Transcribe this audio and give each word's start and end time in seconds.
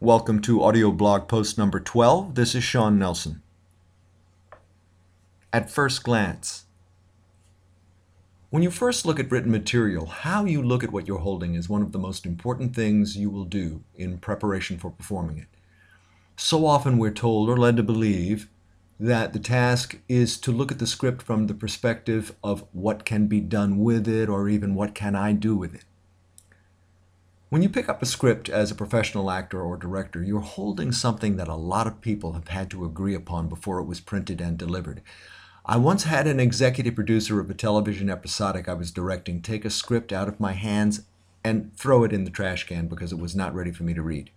Welcome 0.00 0.42
to 0.42 0.62
audio 0.62 0.92
blog 0.92 1.26
post 1.26 1.56
number 1.56 1.80
12. 1.80 2.34
This 2.34 2.54
is 2.54 2.62
Sean 2.62 2.98
Nelson. 2.98 3.40
At 5.54 5.70
first 5.70 6.04
glance. 6.04 6.66
When 8.50 8.62
you 8.62 8.70
first 8.70 9.06
look 9.06 9.18
at 9.18 9.30
written 9.30 9.50
material, 9.50 10.04
how 10.04 10.44
you 10.44 10.62
look 10.62 10.84
at 10.84 10.92
what 10.92 11.08
you're 11.08 11.20
holding 11.20 11.54
is 11.54 11.70
one 11.70 11.80
of 11.80 11.92
the 11.92 11.98
most 11.98 12.26
important 12.26 12.76
things 12.76 13.16
you 13.16 13.30
will 13.30 13.46
do 13.46 13.84
in 13.94 14.18
preparation 14.18 14.76
for 14.76 14.90
performing 14.90 15.38
it. 15.38 15.48
So 16.36 16.66
often 16.66 16.98
we're 16.98 17.10
told 17.10 17.48
or 17.48 17.56
led 17.56 17.78
to 17.78 17.82
believe 17.82 18.50
that 19.00 19.32
the 19.32 19.38
task 19.38 19.98
is 20.10 20.36
to 20.40 20.52
look 20.52 20.70
at 20.70 20.78
the 20.78 20.86
script 20.86 21.22
from 21.22 21.46
the 21.46 21.54
perspective 21.54 22.34
of 22.44 22.66
what 22.72 23.06
can 23.06 23.28
be 23.28 23.40
done 23.40 23.78
with 23.78 24.06
it 24.06 24.28
or 24.28 24.50
even 24.50 24.74
what 24.74 24.94
can 24.94 25.16
I 25.16 25.32
do 25.32 25.56
with 25.56 25.74
it. 25.74 25.84
When 27.48 27.62
you 27.62 27.68
pick 27.68 27.88
up 27.88 28.02
a 28.02 28.06
script 28.06 28.48
as 28.48 28.72
a 28.72 28.74
professional 28.74 29.30
actor 29.30 29.62
or 29.62 29.76
director, 29.76 30.20
you're 30.20 30.40
holding 30.40 30.90
something 30.90 31.36
that 31.36 31.46
a 31.46 31.54
lot 31.54 31.86
of 31.86 32.00
people 32.00 32.32
have 32.32 32.48
had 32.48 32.68
to 32.70 32.84
agree 32.84 33.14
upon 33.14 33.48
before 33.48 33.78
it 33.78 33.84
was 33.84 34.00
printed 34.00 34.40
and 34.40 34.58
delivered. 34.58 35.00
I 35.64 35.76
once 35.76 36.02
had 36.04 36.26
an 36.26 36.40
executive 36.40 36.96
producer 36.96 37.38
of 37.38 37.48
a 37.48 37.54
television 37.54 38.10
episodic 38.10 38.68
I 38.68 38.72
was 38.74 38.90
directing 38.90 39.42
take 39.42 39.64
a 39.64 39.70
script 39.70 40.12
out 40.12 40.26
of 40.26 40.40
my 40.40 40.54
hands 40.54 41.02
and 41.44 41.72
throw 41.76 42.02
it 42.02 42.12
in 42.12 42.24
the 42.24 42.32
trash 42.32 42.66
can 42.66 42.88
because 42.88 43.12
it 43.12 43.20
was 43.20 43.36
not 43.36 43.54
ready 43.54 43.70
for 43.70 43.84
me 43.84 43.94
to 43.94 44.02
read. 44.02 44.30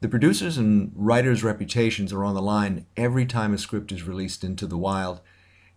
The 0.00 0.08
producers 0.08 0.58
and 0.58 0.90
writers' 0.96 1.44
reputations 1.44 2.12
are 2.12 2.24
on 2.24 2.34
the 2.34 2.42
line 2.42 2.86
every 2.96 3.24
time 3.24 3.54
a 3.54 3.58
script 3.58 3.92
is 3.92 4.02
released 4.02 4.42
into 4.42 4.66
the 4.66 4.76
wild, 4.76 5.20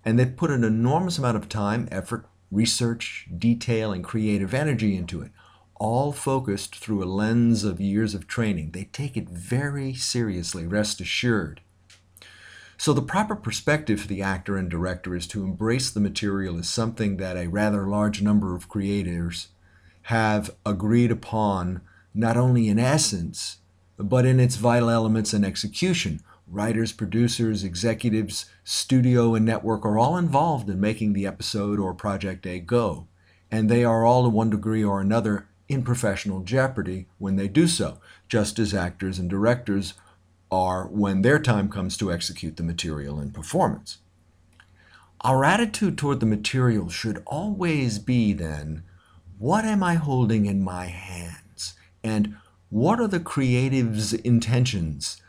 and 0.04 0.18
they've 0.18 0.36
put 0.36 0.50
an 0.50 0.64
enormous 0.64 1.20
amount 1.20 1.38
of 1.38 1.48
time, 1.48 1.88
effort, 1.92 2.26
research, 2.52 3.28
detail, 3.38 3.92
and 3.92 4.04
creative 4.04 4.56
energy 4.56 4.96
into 4.96 5.22
it 5.22 5.30
all 5.80 6.12
focused 6.12 6.76
through 6.76 7.04
a 7.04 7.06
lens 7.06 7.64
of 7.64 7.80
years 7.80 8.14
of 8.14 8.28
training. 8.28 8.72
They 8.72 8.86
take 8.86 9.16
it 9.16 9.30
very 9.30 9.94
seriously, 9.94 10.66
rest 10.66 11.02
assured. 11.02 11.62
So, 12.80 12.94
the 12.94 13.02
proper 13.02 13.36
perspective 13.36 14.02
for 14.02 14.08
the 14.08 14.22
actor 14.22 14.56
and 14.56 14.70
director 14.70 15.16
is 15.16 15.26
to 15.28 15.44
embrace 15.44 15.90
the 15.90 16.00
material 16.00 16.60
as 16.60 16.70
something 16.70 17.18
that 17.18 17.36
a 17.36 17.48
rather 17.48 17.88
large 17.88 18.22
number 18.22 18.56
of 18.56 18.70
creators 18.70 19.48
have 20.04 20.52
agreed 20.66 21.12
upon, 21.12 21.82
not 22.14 22.38
only 22.38 22.70
in 22.70 22.78
essence, 22.78 23.58
but 23.98 24.26
in 24.26 24.40
its 24.40 24.58
vital 24.58 24.90
elements 24.90 25.34
and 25.34 25.44
execution. 25.44 26.22
Writers, 26.48 26.94
producers, 26.94 27.64
executives, 27.64 28.46
studio, 28.64 29.36
and 29.36 29.46
network 29.46 29.84
are 29.84 29.98
all 29.98 30.16
involved 30.16 30.70
in 30.70 30.80
making 30.80 31.14
the 31.14 31.26
episode 31.26 31.80
or 31.80 31.94
project 31.94 32.46
a 32.46 32.60
go, 32.60 33.08
and 33.52 33.70
they 33.70 33.84
are 33.84 34.06
all 34.06 34.24
to 34.24 34.30
one 34.30 34.52
degree 34.52 34.84
or 34.84 35.02
another 35.02 35.48
in 35.70 35.84
professional 35.84 36.42
jeopardy 36.42 37.08
when 37.18 37.36
they 37.36 37.48
do 37.48 37.68
so, 37.68 38.00
just 38.28 38.60
as 38.60 38.74
actors 38.74 39.20
and 39.20 39.30
directors 39.30 39.94
are 40.50 40.88
when 40.88 41.22
their 41.22 41.40
time 41.40 41.70
comes 41.70 41.98
to 41.98 42.12
execute 42.12 42.58
the 42.58 42.64
material 42.64 43.20
in 43.20 43.32
performance. 43.32 43.98
Our 45.22 45.44
attitude 45.44 45.98
toward 45.98 46.20
the 46.20 46.26
material 46.26 46.90
should 46.90 47.24
always 47.26 48.00
be 48.00 48.34
then 48.34 48.84
what 49.40 49.66
am 49.66 49.84
I 49.84 49.96
holding 49.96 50.46
in 50.46 50.64
my 50.64 50.86
hands? 50.86 51.76
And 52.04 52.38
what 52.70 53.00
are 53.00 53.08
the 53.08 53.20
creative's 53.20 54.14
intentions 54.14 55.22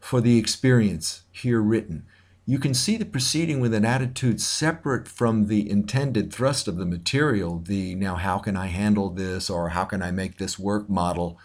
for 0.00 0.20
the 0.20 0.36
experience 0.38 1.22
here 1.30 1.60
written? 1.60 2.04
You 2.44 2.58
can 2.58 2.74
see 2.74 2.96
the 2.96 3.04
proceeding 3.04 3.60
with 3.60 3.72
an 3.72 3.84
attitude 3.84 4.40
separate 4.40 5.06
from 5.06 5.46
the 5.46 5.68
intended 5.70 6.32
thrust 6.32 6.66
of 6.66 6.76
the 6.76 6.84
material, 6.84 7.60
the 7.60 7.94
now 7.94 8.16
how 8.16 8.38
can 8.38 8.56
I 8.56 8.66
handle 8.66 9.10
this 9.10 9.48
or 9.48 9.70
how 9.70 9.84
can 9.84 10.02
I 10.02 10.10
make 10.10 10.38
this 10.38 10.58
work 10.58 10.90
model, 10.90 11.38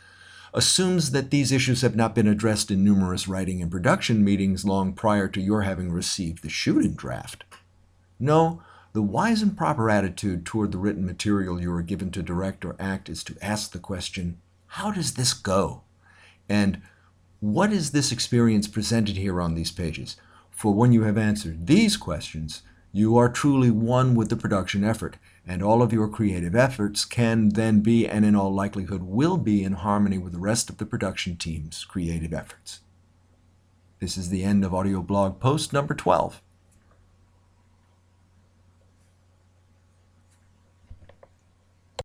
assumes 0.54 1.12
that 1.12 1.30
these 1.30 1.52
issues 1.52 1.82
have 1.82 1.96
not 1.96 2.16
been 2.16 2.28
addressed 2.28 2.72
in 2.72 2.84
numerous 2.84 3.28
writing 3.28 3.62
and 3.62 3.70
production 3.70 4.24
meetings 4.24 4.66
long 4.66 4.94
prior 4.94 5.28
to 5.28 5.42
your 5.42 5.62
having 5.62 5.92
received 5.92 6.42
the 6.42 6.50
shooting 6.50 6.94
draft. 6.94 7.44
No, 8.20 8.64
the 8.94 9.04
wise 9.04 9.44
and 9.44 9.56
proper 9.56 9.92
attitude 9.92 10.48
toward 10.48 10.72
the 10.72 10.80
written 10.80 11.06
material 11.06 11.62
you 11.62 11.72
are 11.74 11.84
given 11.84 12.10
to 12.12 12.24
direct 12.24 12.66
or 12.66 12.76
act 12.80 13.08
is 13.08 13.24
to 13.26 13.38
ask 13.40 13.72
the 13.72 13.78
question, 13.78 14.40
how 14.66 14.90
does 14.90 15.14
this 15.14 15.34
go? 15.34 15.84
And 16.50 16.82
what 17.40 17.72
is 17.72 17.92
this 17.92 18.12
experience 18.12 18.68
presented 18.68 19.18
here 19.18 19.40
on 19.40 19.54
these 19.54 19.72
pages? 19.72 20.18
For 20.58 20.74
when 20.74 20.92
you 20.92 21.04
have 21.04 21.20
answered 21.20 21.68
these 21.68 21.98
questions, 21.98 22.64
you 22.92 23.16
are 23.16 23.30
truly 23.30 23.70
one 23.70 24.16
with 24.16 24.30
the 24.30 24.36
production 24.36 24.84
effort, 24.84 25.18
and 25.46 25.62
all 25.62 25.84
of 25.84 25.94
your 25.94 26.08
creative 26.08 26.56
efforts 26.56 27.06
can 27.06 27.50
then 27.50 27.82
be, 27.82 28.08
and 28.08 28.26
in 28.26 28.36
all 28.36 28.52
likelihood 28.52 29.04
will 29.04 29.38
be, 29.38 29.64
in 29.64 29.74
harmony 29.74 30.18
with 30.18 30.34
the 30.34 30.40
rest 30.40 30.72
of 30.72 30.80
the 30.80 30.86
production 30.88 31.36
team's 31.36 31.86
creative 31.86 32.34
efforts. 32.34 32.80
This 34.00 34.18
is 34.18 34.30
the 34.30 34.44
end 34.44 34.66
of 34.66 34.74
audio 34.74 35.04
blog 35.04 35.40
post 35.40 35.74
number 35.74 35.94
12. 35.94 36.42